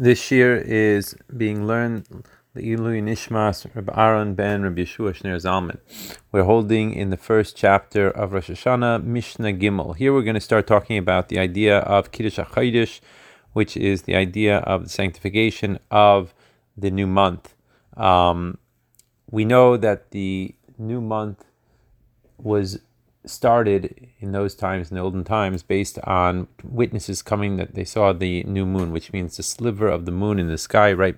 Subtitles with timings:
[0.00, 2.06] This year is being learned
[2.54, 5.80] the Ilui Nishmas Rabbi Aaron ben Rabbi Yeshua Shner Zalman.
[6.30, 9.96] We're holding in the first chapter of Rosh Hashanah, Mishnah Gimel.
[9.96, 13.00] Here we're going to start talking about the idea of Kiddush HaChodesh,
[13.54, 16.32] which is the idea of the sanctification of
[16.76, 17.56] the new month.
[17.96, 18.58] Um,
[19.28, 21.44] we know that the new month
[22.36, 22.78] was
[23.28, 28.12] started in those times, in the olden times, based on witnesses coming that they saw
[28.12, 31.16] the new moon, which means the sliver of the moon in the sky right,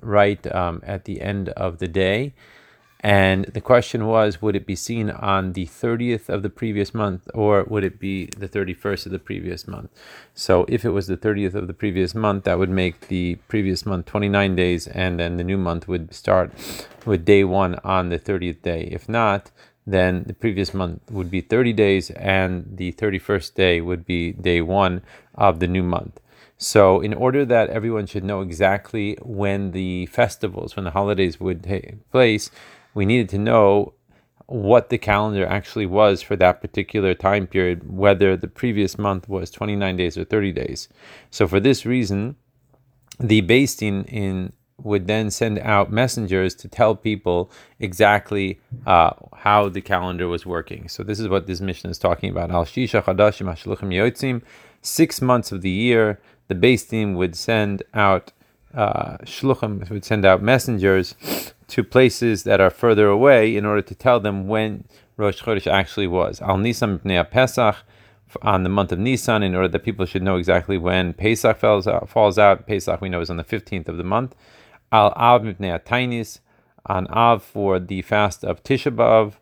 [0.00, 2.34] right um, at the end of the day.
[3.04, 7.28] And the question was, would it be seen on the 30th of the previous month
[7.34, 9.90] or would it be the 31st of the previous month?
[10.32, 13.84] So if it was the 30th of the previous month, that would make the previous
[13.84, 16.50] month 29 days and then the new month would start
[17.04, 18.88] with day one on the 30th day.
[18.90, 19.50] If not,
[19.86, 24.60] then the previous month would be 30 days, and the 31st day would be day
[24.60, 25.02] one
[25.34, 26.20] of the new month.
[26.56, 31.62] So, in order that everyone should know exactly when the festivals, when the holidays would
[31.64, 32.50] take place,
[32.94, 33.94] we needed to know
[34.46, 39.50] what the calendar actually was for that particular time period, whether the previous month was
[39.50, 40.88] 29 days or 30 days.
[41.30, 42.36] So, for this reason,
[43.18, 44.52] the Din in
[44.84, 50.88] would then send out messengers to tell people exactly uh, how the calendar was working.
[50.88, 52.50] So this is what this Mishnah is talking about.
[52.50, 54.42] Al Shisha Chadashim Hashluchim Yotzim.
[54.82, 58.32] Six months of the year, the Beis Din would send out
[58.74, 61.14] uh, shluchim would send out messengers
[61.68, 64.84] to places that are further away in order to tell them when
[65.16, 66.42] Rosh Chodesh actually was.
[66.42, 67.76] Al Nisan Pesach
[68.42, 71.86] on the month of Nisan in order that people should know exactly when Pesach falls
[71.86, 72.08] out.
[72.08, 72.66] Falls out.
[72.66, 74.34] Pesach we know is on the 15th of the month.
[74.94, 76.38] Al Av Mipnei Tainis,
[76.86, 79.34] an Av for the fast of Tisha B'Av.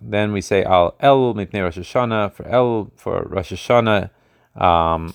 [0.00, 4.08] Then we say Al El Mipnei Rosh Hashanah, for El for Rosh Hashanah.
[4.56, 5.12] Um,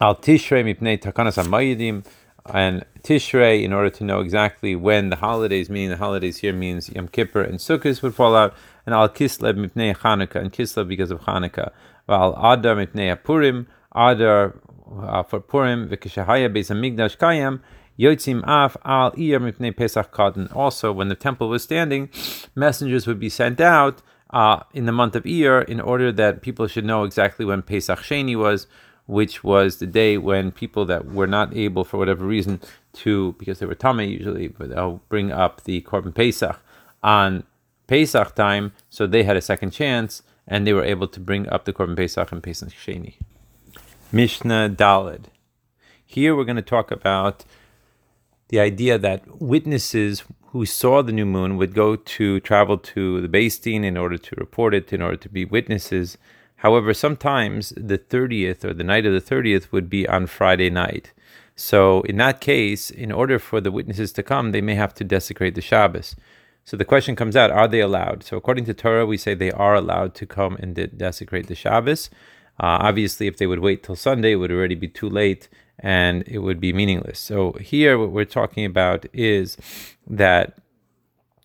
[0.00, 2.04] Al Tishrei Mipnei Takanas HaMayidim,
[2.46, 6.90] and Tishrei in order to know exactly when the holidays, meaning the holidays here means
[6.90, 8.52] Yom Kippur and Sukkot would fall out,
[8.84, 11.70] and Al Kislev Mipnei Chanukah, and Kislev because of Chanukah.
[12.08, 14.58] Al Adar Mipnei Purim, Adar
[15.00, 16.68] uh, for Purim, V'kishahaya Beis
[17.16, 17.60] Kayam,
[17.98, 20.08] Yotzim af al iyar mipnei Pesach.
[20.54, 22.08] Also, when the temple was standing,
[22.54, 26.66] messengers would be sent out uh, in the month of Iyar in order that people
[26.66, 28.66] should know exactly when Pesach Sheni was,
[29.06, 32.60] which was the day when people that were not able, for whatever reason,
[32.94, 36.58] to, because they were Tameh usually, but they'll bring up the Korban Pesach
[37.02, 37.44] on
[37.86, 41.64] Pesach time, so they had a second chance, and they were able to bring up
[41.64, 43.16] the Korban Pesach and Pesach Sheni.
[44.10, 45.24] Mishnah Dalid.
[46.04, 47.44] Here we're going to talk about
[48.52, 53.26] the idea that witnesses who saw the new moon would go to travel to the
[53.26, 56.18] Beis Din in order to report it, in order to be witnesses.
[56.56, 61.14] However, sometimes the 30th or the night of the 30th would be on Friday night.
[61.56, 65.04] So, in that case, in order for the witnesses to come, they may have to
[65.04, 66.14] desecrate the Shabbos.
[66.62, 68.22] So the question comes out: Are they allowed?
[68.22, 71.54] So according to Torah, we say they are allowed to come and de- desecrate the
[71.54, 72.10] Shabbos.
[72.60, 75.48] Uh, obviously, if they would wait till Sunday, it would already be too late
[75.82, 77.18] and it would be meaningless.
[77.18, 79.56] So here, what we're talking about is
[80.06, 80.56] that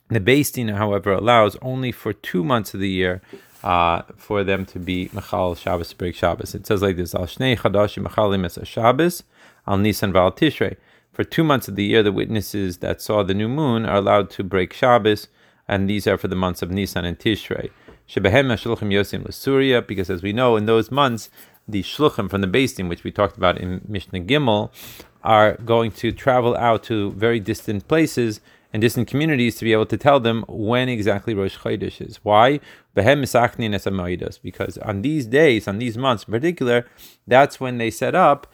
[0.09, 3.21] the Beis Din, however, allows only for two months of the year
[3.63, 6.53] uh, for them to be Mechal Shabbos, break Shabbos.
[6.53, 9.23] It says like this: Al Shnei Chadashim Mechalim Es Shabbos,
[9.67, 10.77] Al Nisan Val Tishrei.
[11.11, 14.29] For two months of the year, the witnesses that saw the new moon are allowed
[14.31, 15.27] to break Shabbos,
[15.67, 17.71] and these are for the months of Nisan and Tishrei.
[18.07, 21.29] Shebehem Shluchim Yosim L'Surya, because as we know, in those months
[21.67, 24.71] the shluchim from the Beis Din, which we talked about in Mishnah Gimel,
[25.23, 28.39] are going to travel out to very distant places
[28.71, 32.17] and distant communities to be able to tell them when exactly Rosh Chodesh is.
[32.23, 32.59] Why?
[32.93, 36.85] Because on these days, on these months in particular,
[37.25, 38.47] that's when they set up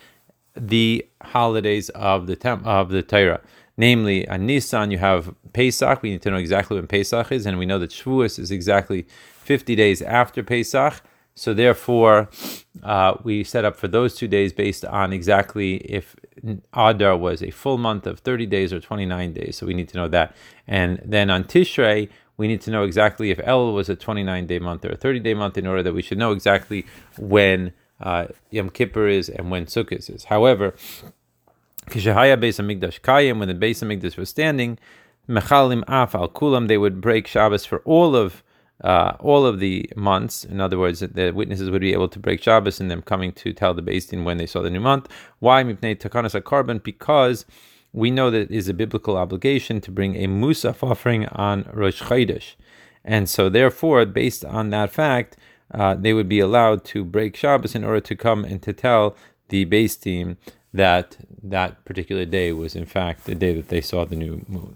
[0.55, 3.41] the holidays of the temp- of the Torah.
[3.75, 6.01] Namely, on Nisan you have Pesach.
[6.03, 9.07] We need to know exactly when Pesach is, and we know that Shavuos is exactly
[9.41, 11.01] 50 days after Pesach.
[11.35, 12.29] So therefore,
[12.83, 16.15] uh, we set up for those two days based on exactly if
[16.73, 19.57] Adar was a full month of 30 days or 29 days.
[19.57, 20.35] So we need to know that.
[20.67, 24.59] And then on Tishrei, we need to know exactly if El was a 29 day
[24.59, 26.85] month or a 30 day month in order that we should know exactly
[27.17, 30.25] when uh, Yom Kippur is and when Sukkot is.
[30.25, 30.75] However,
[31.87, 34.77] Kishahaya Beis Hamikdash Kayim, when the Beis Hamikdash was standing,
[35.27, 38.43] Mechalim Af al Kulam, they would break Shabbos for all of
[38.81, 40.43] uh, all of the months.
[40.43, 43.53] In other words, the witnesses would be able to break Shabbos and them coming to
[43.53, 45.07] tell the Beis Din when they saw the new month.
[45.39, 46.83] Why mipnei takanas Korban?
[46.83, 47.45] Because
[47.91, 52.01] we know that it is a biblical obligation to bring a musaf offering on Rosh
[52.01, 52.55] Chodesh,
[53.05, 55.37] and so therefore, based on that fact,
[55.73, 59.15] uh, they would be allowed to break Shabbos in order to come and to tell
[59.49, 60.37] the Beis Din
[60.73, 64.75] that that particular day was in fact the day that they saw the new moon.